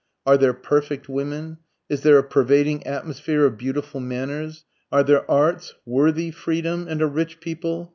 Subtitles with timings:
[0.25, 1.59] Are there perfect women?
[1.87, 4.65] Is there a pervading atmosphere of beautiful manners?
[4.91, 7.89] Are there arts worthy freedom and a rich people?